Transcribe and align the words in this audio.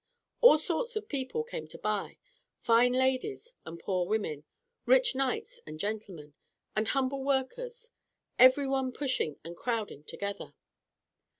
All 0.41 0.57
sorts 0.57 0.95
of 0.95 1.07
people 1.07 1.43
came 1.43 1.67
to 1.67 1.77
buy: 1.77 2.17
fine 2.59 2.91
ladies 2.91 3.53
and 3.67 3.79
poor 3.79 4.07
women, 4.07 4.45
rich 4.87 5.13
knights 5.13 5.61
and 5.67 5.79
gentlemen, 5.79 6.33
and 6.75 6.87
humble 6.87 7.23
workers, 7.23 7.91
every 8.39 8.67
one 8.67 8.91
pushing 8.93 9.37
and 9.43 9.55
crowding 9.55 10.03
together. 10.05 10.55